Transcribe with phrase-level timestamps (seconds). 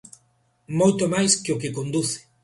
[0.79, 2.19] Moito máis que o que conduce.